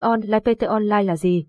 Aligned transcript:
Online 0.00 0.40
PT 0.40 0.62
Online 0.62 1.02
là 1.02 1.16
gì? 1.16 1.46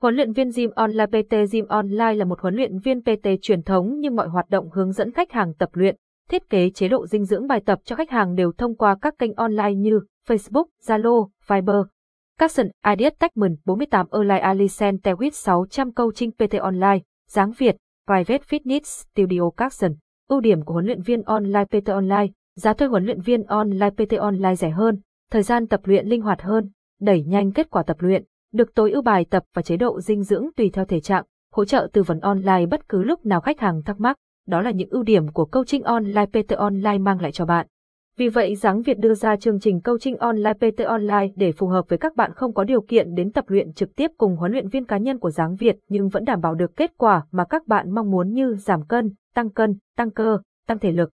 Huấn 0.00 0.14
luyện 0.14 0.32
viên 0.32 0.50
Gym 0.56 0.70
Online 0.74 1.06
PT 1.06 1.34
Gym 1.52 1.66
Online 1.68 2.14
là 2.14 2.24
một 2.24 2.40
huấn 2.40 2.54
luyện 2.54 2.78
viên 2.78 3.02
PT 3.02 3.28
truyền 3.42 3.62
thống 3.62 4.00
nhưng 4.00 4.16
mọi 4.16 4.28
hoạt 4.28 4.50
động 4.50 4.70
hướng 4.70 4.92
dẫn 4.92 5.12
khách 5.12 5.32
hàng 5.32 5.54
tập 5.54 5.68
luyện, 5.72 5.96
thiết 6.30 6.50
kế 6.50 6.70
chế 6.70 6.88
độ 6.88 7.06
dinh 7.06 7.24
dưỡng 7.24 7.46
bài 7.46 7.60
tập 7.66 7.78
cho 7.84 7.96
khách 7.96 8.10
hàng 8.10 8.34
đều 8.34 8.52
thông 8.58 8.76
qua 8.76 8.96
các 9.02 9.14
kênh 9.18 9.34
online 9.34 9.74
như 9.74 10.00
Facebook, 10.28 10.64
Zalo, 10.86 11.28
Viber. 11.48 11.76
Capson, 12.38 12.66
Ideas 12.86 13.12
Techman 13.18 13.56
48 13.64 14.06
Online 14.10 14.38
Alicent 14.38 15.02
Tewit 15.02 15.30
600 15.30 15.92
Coaching 15.92 16.30
PT 16.32 16.58
Online, 16.60 16.98
Giáng 17.28 17.52
Việt, 17.58 17.76
Private 18.06 18.44
Fitness 18.48 18.80
Studio 18.82 19.50
Capson. 19.56 19.92
Ưu 20.28 20.40
điểm 20.40 20.64
của 20.64 20.72
huấn 20.72 20.86
luyện 20.86 21.02
viên 21.02 21.22
online 21.22 21.64
PT 21.64 21.88
Online, 21.88 22.26
giá 22.56 22.74
thuê 22.74 22.88
huấn 22.88 23.04
luyện 23.04 23.20
viên 23.20 23.42
online 23.42 23.90
PT 23.90 24.18
Online 24.18 24.54
rẻ 24.54 24.70
hơn, 24.70 25.00
thời 25.30 25.42
gian 25.42 25.66
tập 25.66 25.80
luyện 25.84 26.06
linh 26.06 26.22
hoạt 26.22 26.42
hơn, 26.42 26.70
đẩy 27.02 27.22
nhanh 27.22 27.52
kết 27.52 27.70
quả 27.70 27.82
tập 27.82 27.96
luyện, 28.00 28.24
được 28.52 28.74
tối 28.74 28.90
ưu 28.90 29.02
bài 29.02 29.26
tập 29.30 29.42
và 29.54 29.62
chế 29.62 29.76
độ 29.76 30.00
dinh 30.00 30.22
dưỡng 30.22 30.48
tùy 30.56 30.70
theo 30.72 30.84
thể 30.84 31.00
trạng, 31.00 31.24
hỗ 31.52 31.64
trợ 31.64 31.88
tư 31.92 32.02
vấn 32.02 32.20
online 32.20 32.66
bất 32.66 32.88
cứ 32.88 33.02
lúc 33.02 33.26
nào 33.26 33.40
khách 33.40 33.60
hàng 33.60 33.82
thắc 33.82 34.00
mắc. 34.00 34.16
Đó 34.46 34.60
là 34.60 34.70
những 34.70 34.88
ưu 34.90 35.02
điểm 35.02 35.28
của 35.32 35.44
coaching 35.44 35.82
online 35.82 36.26
PT 36.26 36.52
Online 36.56 36.98
mang 36.98 37.20
lại 37.20 37.32
cho 37.32 37.46
bạn. 37.46 37.66
Vì 38.16 38.28
vậy 38.28 38.56
Giáng 38.56 38.82
Việt 38.82 38.98
đưa 38.98 39.14
ra 39.14 39.36
chương 39.36 39.60
trình 39.60 39.80
coaching 39.80 40.16
online 40.16 40.54
PT 40.54 40.80
Online 40.86 41.28
để 41.36 41.52
phù 41.52 41.66
hợp 41.66 41.88
với 41.88 41.98
các 41.98 42.16
bạn 42.16 42.32
không 42.34 42.54
có 42.54 42.64
điều 42.64 42.80
kiện 42.80 43.14
đến 43.14 43.32
tập 43.32 43.44
luyện 43.48 43.72
trực 43.72 43.96
tiếp 43.96 44.10
cùng 44.18 44.36
huấn 44.36 44.52
luyện 44.52 44.68
viên 44.68 44.84
cá 44.84 44.98
nhân 44.98 45.18
của 45.18 45.30
Giáng 45.30 45.56
Việt 45.56 45.76
nhưng 45.88 46.08
vẫn 46.08 46.24
đảm 46.24 46.40
bảo 46.40 46.54
được 46.54 46.76
kết 46.76 46.90
quả 46.98 47.26
mà 47.30 47.44
các 47.44 47.66
bạn 47.66 47.90
mong 47.90 48.10
muốn 48.10 48.32
như 48.32 48.54
giảm 48.54 48.86
cân, 48.86 49.10
tăng 49.34 49.50
cân, 49.50 49.76
tăng 49.96 50.10
cơ, 50.10 50.38
tăng 50.66 50.78
thể 50.78 50.92
lực. 50.92 51.10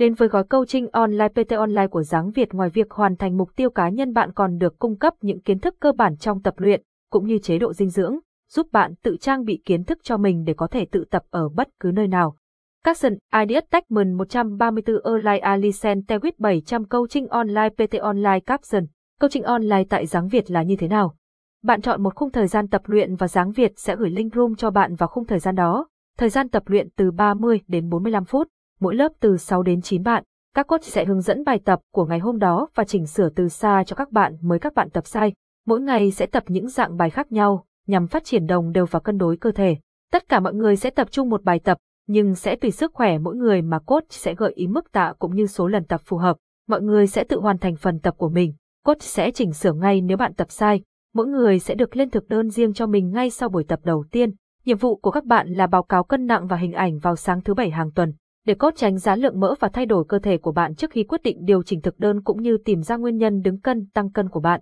Đến 0.00 0.14
với 0.14 0.28
gói 0.28 0.44
coaching 0.44 0.88
online 0.92 1.28
PT 1.28 1.52
Online 1.52 1.86
của 1.86 2.02
Giáng 2.02 2.30
Việt 2.30 2.54
ngoài 2.54 2.70
việc 2.70 2.90
hoàn 2.90 3.16
thành 3.16 3.36
mục 3.36 3.50
tiêu 3.56 3.70
cá 3.70 3.88
nhân 3.88 4.12
bạn 4.12 4.32
còn 4.32 4.58
được 4.58 4.78
cung 4.78 4.96
cấp 4.96 5.14
những 5.20 5.40
kiến 5.40 5.58
thức 5.58 5.74
cơ 5.80 5.92
bản 5.92 6.16
trong 6.16 6.42
tập 6.42 6.54
luyện, 6.56 6.82
cũng 7.10 7.26
như 7.26 7.38
chế 7.38 7.58
độ 7.58 7.72
dinh 7.72 7.88
dưỡng, 7.88 8.18
giúp 8.50 8.66
bạn 8.72 8.94
tự 9.02 9.16
trang 9.20 9.44
bị 9.44 9.62
kiến 9.64 9.84
thức 9.84 9.98
cho 10.02 10.16
mình 10.16 10.44
để 10.44 10.54
có 10.54 10.66
thể 10.66 10.86
tự 10.90 11.04
tập 11.10 11.22
ở 11.30 11.48
bất 11.48 11.68
cứ 11.80 11.90
nơi 11.94 12.08
nào. 12.08 12.36
Capson, 12.84 13.12
Ideas 13.40 13.64
Techman 13.70 14.12
134 14.12 14.96
Online 15.02 15.38
Alicent 15.38 16.04
Tewit 16.08 16.32
700 16.38 16.84
Coaching 16.84 17.26
Online 17.26 17.68
PT 17.68 17.94
Online 18.00 18.40
Capson. 18.46 18.86
Coaching 19.20 19.42
online 19.42 19.84
tại 19.88 20.06
Giáng 20.06 20.28
Việt 20.28 20.50
là 20.50 20.62
như 20.62 20.76
thế 20.76 20.88
nào? 20.88 21.14
Bạn 21.62 21.80
chọn 21.80 22.02
một 22.02 22.14
khung 22.14 22.30
thời 22.30 22.46
gian 22.46 22.68
tập 22.68 22.82
luyện 22.84 23.16
và 23.16 23.28
Giáng 23.28 23.52
Việt 23.52 23.72
sẽ 23.76 23.96
gửi 23.96 24.10
link 24.10 24.34
room 24.34 24.54
cho 24.54 24.70
bạn 24.70 24.94
vào 24.94 25.08
khung 25.08 25.26
thời 25.26 25.38
gian 25.38 25.54
đó. 25.54 25.88
Thời 26.18 26.28
gian 26.28 26.48
tập 26.48 26.62
luyện 26.66 26.88
từ 26.96 27.10
30 27.10 27.60
đến 27.68 27.88
45 27.88 28.24
phút, 28.24 28.48
mỗi 28.80 28.94
lớp 28.94 29.12
từ 29.20 29.36
6 29.36 29.62
đến 29.62 29.82
9 29.82 30.02
bạn. 30.02 30.24
Các 30.54 30.66
coach 30.66 30.84
sẽ 30.84 31.04
hướng 31.04 31.20
dẫn 31.20 31.44
bài 31.44 31.60
tập 31.64 31.80
của 31.92 32.04
ngày 32.04 32.18
hôm 32.18 32.38
đó 32.38 32.68
và 32.74 32.84
chỉnh 32.84 33.06
sửa 33.06 33.28
từ 33.28 33.48
xa 33.48 33.84
cho 33.86 33.96
các 33.96 34.12
bạn 34.12 34.36
mới 34.40 34.58
các 34.58 34.74
bạn 34.74 34.90
tập 34.90 35.06
sai. 35.06 35.32
Mỗi 35.66 35.80
ngày 35.80 36.10
sẽ 36.10 36.26
tập 36.26 36.44
những 36.46 36.68
dạng 36.68 36.96
bài 36.96 37.10
khác 37.10 37.32
nhau, 37.32 37.64
nhằm 37.86 38.06
phát 38.06 38.24
triển 38.24 38.46
đồng 38.46 38.72
đều 38.72 38.86
và 38.86 39.00
cân 39.00 39.18
đối 39.18 39.36
cơ 39.36 39.50
thể. 39.50 39.76
Tất 40.12 40.28
cả 40.28 40.40
mọi 40.40 40.54
người 40.54 40.76
sẽ 40.76 40.90
tập 40.90 41.08
trung 41.10 41.30
một 41.30 41.42
bài 41.44 41.60
tập, 41.64 41.78
nhưng 42.08 42.34
sẽ 42.34 42.56
tùy 42.56 42.70
sức 42.70 42.94
khỏe 42.94 43.18
mỗi 43.18 43.36
người 43.36 43.62
mà 43.62 43.78
coach 43.78 44.06
sẽ 44.10 44.34
gợi 44.34 44.52
ý 44.52 44.66
mức 44.66 44.92
tạ 44.92 45.12
cũng 45.18 45.36
như 45.36 45.46
số 45.46 45.66
lần 45.66 45.84
tập 45.84 46.00
phù 46.04 46.16
hợp. 46.16 46.36
Mọi 46.68 46.82
người 46.82 47.06
sẽ 47.06 47.24
tự 47.24 47.40
hoàn 47.40 47.58
thành 47.58 47.76
phần 47.76 47.98
tập 47.98 48.14
của 48.18 48.28
mình. 48.28 48.54
Coach 48.84 49.02
sẽ 49.02 49.30
chỉnh 49.30 49.52
sửa 49.52 49.72
ngay 49.72 50.00
nếu 50.00 50.16
bạn 50.16 50.34
tập 50.34 50.50
sai. 50.50 50.82
Mỗi 51.14 51.26
người 51.26 51.58
sẽ 51.58 51.74
được 51.74 51.96
lên 51.96 52.10
thực 52.10 52.28
đơn 52.28 52.50
riêng 52.50 52.72
cho 52.72 52.86
mình 52.86 53.10
ngay 53.10 53.30
sau 53.30 53.48
buổi 53.48 53.64
tập 53.64 53.80
đầu 53.84 54.04
tiên. 54.10 54.30
Nhiệm 54.64 54.78
vụ 54.78 54.96
của 54.96 55.10
các 55.10 55.24
bạn 55.24 55.48
là 55.48 55.66
báo 55.66 55.82
cáo 55.82 56.04
cân 56.04 56.26
nặng 56.26 56.46
và 56.46 56.56
hình 56.56 56.72
ảnh 56.72 56.98
vào 56.98 57.16
sáng 57.16 57.40
thứ 57.40 57.54
bảy 57.54 57.70
hàng 57.70 57.90
tuần. 57.92 58.12
Để 58.46 58.54
cốt 58.54 58.74
tránh 58.76 58.98
giá 58.98 59.16
lượng 59.16 59.40
mỡ 59.40 59.54
và 59.60 59.68
thay 59.68 59.86
đổi 59.86 60.04
cơ 60.08 60.18
thể 60.18 60.38
của 60.38 60.52
bạn 60.52 60.74
trước 60.74 60.90
khi 60.90 61.04
quyết 61.04 61.22
định 61.22 61.44
điều 61.44 61.62
chỉnh 61.62 61.80
thực 61.80 61.98
đơn 61.98 62.22
cũng 62.22 62.42
như 62.42 62.58
tìm 62.64 62.82
ra 62.82 62.96
nguyên 62.96 63.16
nhân 63.16 63.40
đứng 63.40 63.60
cân, 63.60 63.86
tăng 63.94 64.10
cân 64.10 64.28
của 64.28 64.40
bạn. 64.40 64.60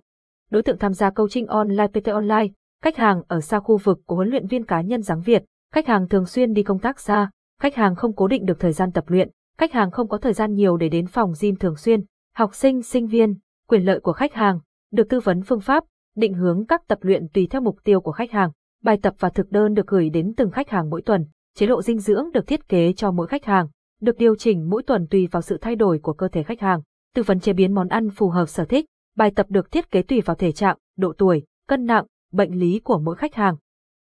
Đối 0.51 0.63
tượng 0.63 0.77
tham 0.77 0.93
gia 0.93 1.09
coaching 1.09 1.47
online 1.47 1.87
PT 1.87 2.07
Online, 2.07 2.47
khách 2.83 2.97
hàng 2.97 3.21
ở 3.27 3.41
xa 3.41 3.59
khu 3.59 3.77
vực 3.77 3.99
của 4.05 4.15
huấn 4.15 4.29
luyện 4.29 4.47
viên 4.47 4.65
cá 4.65 4.81
nhân 4.81 5.01
Giáng 5.01 5.21
Việt, 5.21 5.43
khách 5.73 5.87
hàng 5.87 6.07
thường 6.07 6.25
xuyên 6.25 6.53
đi 6.53 6.63
công 6.63 6.79
tác 6.79 6.99
xa, 6.99 7.29
khách 7.61 7.75
hàng 7.75 7.95
không 7.95 8.15
cố 8.15 8.27
định 8.27 8.45
được 8.45 8.59
thời 8.59 8.71
gian 8.71 8.91
tập 8.91 9.03
luyện, 9.07 9.29
khách 9.57 9.73
hàng 9.73 9.91
không 9.91 10.07
có 10.07 10.17
thời 10.17 10.33
gian 10.33 10.53
nhiều 10.53 10.77
để 10.77 10.89
đến 10.89 11.07
phòng 11.07 11.33
gym 11.41 11.55
thường 11.55 11.75
xuyên, 11.75 12.01
học 12.35 12.55
sinh, 12.55 12.81
sinh 12.81 13.07
viên, 13.07 13.35
quyền 13.67 13.83
lợi 13.83 13.99
của 13.99 14.13
khách 14.13 14.33
hàng, 14.33 14.59
được 14.91 15.09
tư 15.09 15.19
vấn 15.19 15.41
phương 15.41 15.61
pháp, 15.61 15.83
định 16.15 16.33
hướng 16.33 16.65
các 16.65 16.81
tập 16.87 16.99
luyện 17.01 17.27
tùy 17.33 17.47
theo 17.49 17.61
mục 17.61 17.77
tiêu 17.83 18.01
của 18.01 18.11
khách 18.11 18.31
hàng, 18.31 18.51
bài 18.83 18.97
tập 19.01 19.13
và 19.19 19.29
thực 19.29 19.51
đơn 19.51 19.73
được 19.73 19.87
gửi 19.87 20.09
đến 20.09 20.33
từng 20.37 20.51
khách 20.51 20.69
hàng 20.69 20.89
mỗi 20.89 21.01
tuần, 21.01 21.25
chế 21.55 21.65
độ 21.65 21.81
dinh 21.81 21.99
dưỡng 21.99 22.31
được 22.33 22.47
thiết 22.47 22.67
kế 22.69 22.93
cho 22.93 23.11
mỗi 23.11 23.27
khách 23.27 23.45
hàng, 23.45 23.67
được 24.01 24.17
điều 24.17 24.35
chỉnh 24.35 24.69
mỗi 24.69 24.83
tuần 24.83 25.07
tùy 25.07 25.27
vào 25.31 25.41
sự 25.41 25.57
thay 25.61 25.75
đổi 25.75 25.99
của 25.99 26.13
cơ 26.13 26.27
thể 26.27 26.43
khách 26.43 26.59
hàng, 26.59 26.81
tư 27.15 27.23
vấn 27.23 27.39
chế 27.39 27.53
biến 27.53 27.73
món 27.73 27.87
ăn 27.87 28.09
phù 28.09 28.29
hợp 28.29 28.45
sở 28.45 28.65
thích, 28.65 28.85
bài 29.15 29.31
tập 29.35 29.45
được 29.49 29.71
thiết 29.71 29.91
kế 29.91 30.01
tùy 30.01 30.21
vào 30.21 30.35
thể 30.35 30.51
trạng, 30.51 30.77
độ 30.97 31.13
tuổi, 31.17 31.43
cân 31.67 31.85
nặng, 31.85 32.05
bệnh 32.31 32.59
lý 32.59 32.79
của 32.79 32.99
mỗi 32.99 33.15
khách 33.15 33.35
hàng. 33.35 33.55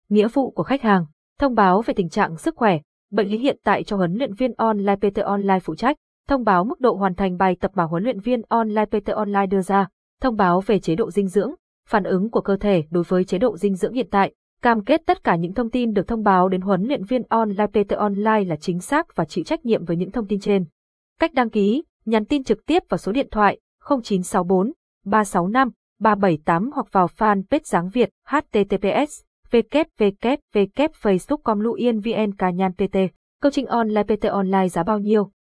Nghĩa 0.09 0.28
vụ 0.28 0.50
của 0.50 0.62
khách 0.62 0.82
hàng, 0.82 1.06
thông 1.38 1.54
báo 1.54 1.82
về 1.82 1.94
tình 1.94 2.09
trạng 2.09 2.36
sức 2.36 2.56
khỏe, 2.56 2.78
bệnh 3.10 3.28
lý 3.28 3.38
hiện 3.38 3.59
tại 3.65 3.84
cho 3.84 3.97
huấn 3.97 4.15
luyện 4.15 4.34
viên 4.34 4.53
online 4.53 4.97
PT 4.97 5.19
Online 5.25 5.60
phụ 5.60 5.75
trách, 5.75 5.97
thông 6.28 6.44
báo 6.44 6.65
mức 6.65 6.80
độ 6.80 6.94
hoàn 6.94 7.15
thành 7.15 7.36
bài 7.36 7.56
tập 7.60 7.70
mà 7.75 7.84
huấn 7.84 8.04
luyện 8.04 8.20
viên 8.20 8.42
online 8.48 8.84
PT 8.84 9.09
Online 9.09 9.47
đưa 9.47 9.62
ra, 9.62 9.88
thông 10.20 10.36
báo 10.36 10.60
về 10.60 10.78
chế 10.78 10.94
độ 10.94 11.10
dinh 11.10 11.28
dưỡng, 11.28 11.54
phản 11.88 12.04
ứng 12.04 12.30
của 12.30 12.41
cơ 12.41 12.56
thể 12.56 12.84
đối 12.91 13.04
với 13.09 13.25
chế 13.25 13.38
độ 13.38 13.56
dinh 13.56 13.75
dưỡng 13.75 13.92
hiện 13.92 14.09
tại, 14.10 14.34
cam 14.63 14.85
kết 14.85 15.03
tất 15.07 15.25
cả 15.25 15.37
những 15.37 15.55
thông 15.55 15.71
tin 15.71 15.93
được 15.93 16.09
thông 16.09 16.23
báo 16.23 16.49
đến 16.49 16.61
huấn 16.61 16.83
luyện 16.83 17.05
viên 17.05 17.23
online 17.23 17.67
PT 17.67 17.93
Online 17.93 18.45
là 18.45 18.57
chính 18.57 18.81
xác 18.81 19.17
và 19.17 19.25
chịu 19.25 19.45
trách 19.45 19.67
nhiệm 19.67 19.85
với 19.85 19.97
những 19.97 20.11
thông 20.11 20.27
tin 20.27 20.41
trên. 20.41 20.65
Cách 21.21 21.35
đăng 21.35 21.51
ký, 21.51 21.85
nhắn 22.05 22.25
tin 22.25 22.45
trực 22.45 22.67
tiếp 22.67 22.83
vào 22.89 22.99
số 22.99 23.13
điện 23.13 23.29
thoại 23.31 23.59
0964 23.89 24.73
365 25.05 25.71
378 26.01 26.71
hoặc 26.75 26.87
vào 26.93 27.09
fanpage 27.19 27.61
Giáng 27.65 27.89
Việt 27.89 28.11
https 28.27 29.23
www.facebook.com 29.51 31.61
Luyen 31.61 32.01
VN 32.01 32.35
Cà 32.39 32.51
Nhan 32.51 32.73
PT. 32.73 32.97
Coaching 33.43 33.67
online 33.67 34.03
PT 34.03 34.25
online 34.25 34.69
giá 34.69 34.83
bao 34.83 34.99
nhiêu? 34.99 35.31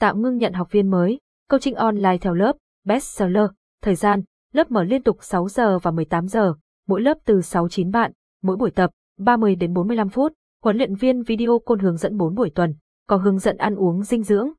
Tạm 0.00 0.22
ngưng 0.22 0.36
nhận 0.36 0.52
học 0.52 0.68
viên 0.70 0.90
mới. 0.90 1.20
Câu 1.48 1.60
trình 1.60 1.74
online 1.74 2.18
theo 2.20 2.34
lớp, 2.34 2.56
bestseller. 2.84 3.46
Thời 3.82 3.94
gian, 3.94 4.22
lớp 4.52 4.70
mở 4.70 4.84
liên 4.84 5.02
tục 5.02 5.16
6 5.20 5.48
giờ 5.48 5.78
và 5.78 5.90
18 5.90 6.28
giờ. 6.28 6.54
Mỗi 6.86 7.00
lớp 7.00 7.18
từ 7.24 7.38
6-9 7.38 7.92
bạn. 7.92 8.12
Mỗi 8.42 8.56
buổi 8.56 8.70
tập, 8.70 8.90
30 9.18 9.54
đến 9.54 9.72
45 9.72 10.08
phút. 10.08 10.32
Huấn 10.64 10.76
luyện 10.76 10.94
viên 10.94 11.22
video 11.22 11.58
côn 11.64 11.78
hướng 11.78 11.96
dẫn 11.96 12.16
4 12.16 12.34
buổi 12.34 12.50
tuần. 12.54 12.74
Có 13.06 13.16
hướng 13.16 13.38
dẫn 13.38 13.56
ăn 13.56 13.74
uống 13.74 14.02
dinh 14.02 14.22
dưỡng. 14.22 14.50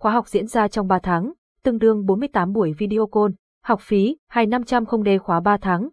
Khóa 0.00 0.12
học 0.12 0.28
diễn 0.28 0.46
ra 0.46 0.68
trong 0.68 0.88
3 0.88 0.98
tháng, 0.98 1.32
tương 1.62 1.78
đương 1.78 2.06
48 2.06 2.52
buổi 2.52 2.72
video 2.72 3.06
côn. 3.06 3.34
Học 3.64 3.80
phí, 3.82 4.16
2500 4.28 4.86
không 4.86 5.02
đề 5.02 5.18
khóa 5.18 5.40
3 5.40 5.56
tháng. 5.56 5.88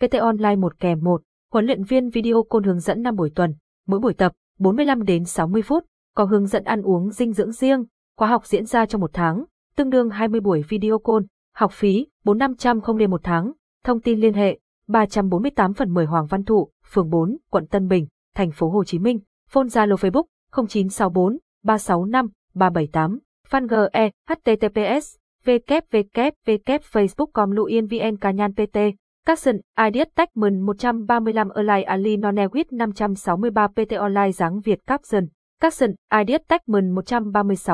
PT 0.00 0.14
Online 0.20 0.56
1 0.56 0.80
kèm 0.80 0.98
1. 1.02 1.22
Huấn 1.52 1.66
luyện 1.66 1.84
viên 1.84 2.10
video 2.10 2.42
côn 2.48 2.64
hướng 2.64 2.80
dẫn 2.80 3.02
5 3.02 3.16
buổi 3.16 3.30
tuần, 3.34 3.54
mỗi 3.86 4.00
buổi 4.00 4.14
tập 4.14 4.32
45 4.58 5.02
đến 5.02 5.24
60 5.24 5.62
phút, 5.62 5.84
có 6.14 6.24
hướng 6.24 6.46
dẫn 6.46 6.64
ăn 6.64 6.82
uống 6.82 7.10
dinh 7.10 7.32
dưỡng 7.32 7.52
riêng, 7.52 7.84
khóa 8.16 8.28
học 8.28 8.46
diễn 8.46 8.64
ra 8.66 8.86
trong 8.86 9.00
1 9.00 9.10
tháng, 9.12 9.44
tương 9.76 9.90
đương 9.90 10.10
20 10.10 10.40
buổi 10.40 10.62
video 10.68 10.98
call, 10.98 11.24
học 11.54 11.72
phí 11.72 12.06
4500 12.24 12.80
không 12.80 12.98
đề 12.98 13.06
một 13.06 13.20
tháng, 13.24 13.52
thông 13.84 14.00
tin 14.00 14.20
liên 14.20 14.34
hệ 14.34 14.58
348 14.88 15.74
phần 15.74 15.94
10 15.94 16.06
Hoàng 16.06 16.26
Văn 16.26 16.44
Thụ, 16.44 16.68
phường 16.92 17.10
4, 17.10 17.36
quận 17.50 17.66
Tân 17.66 17.88
Bình, 17.88 18.06
thành 18.34 18.50
phố 18.50 18.70
Hồ 18.70 18.84
Chí 18.84 18.98
Minh, 18.98 19.18
phone 19.50 19.66
Zalo 19.66 19.94
Facebook 19.94 20.24
0964 20.52 21.38
365 21.64 22.28
378, 22.54 23.18
fan 23.50 23.66
GE, 23.66 24.10
https, 24.28 25.16
www.facebook.com 25.46 27.50
Luyen 27.50 27.86
VN 27.86 28.16
Cá 28.16 28.30
Nhan 28.30 28.52
PT 28.52 28.78
Capson, 29.26 29.56
Ideas 29.88 30.08
Techman 30.16 30.60
135 30.60 31.48
Align 31.54 31.84
Ali 31.84 32.16
Nonewit 32.16 32.64
563 32.70 33.68
PT 33.68 33.92
Online 33.98 34.32
Giáng 34.32 34.60
Việt 34.60 34.78
Capson, 34.86 35.26
Capson, 35.60 35.90
Ideas 36.20 36.40
Techman 36.48 36.94
136 36.94 37.72